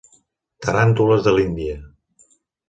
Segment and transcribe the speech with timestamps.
[0.67, 1.77] Taràntules de l'Índia.